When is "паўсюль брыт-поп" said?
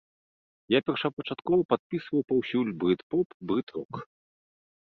2.31-3.27